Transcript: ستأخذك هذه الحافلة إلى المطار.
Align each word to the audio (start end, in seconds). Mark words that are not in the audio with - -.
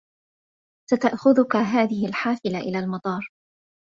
ستأخذك 0.91 1.55
هذه 1.55 2.07
الحافلة 2.07 2.59
إلى 2.59 2.79
المطار. 2.79 3.31